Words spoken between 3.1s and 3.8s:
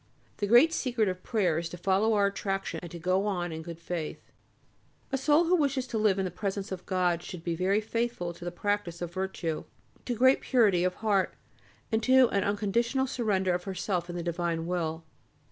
to it in good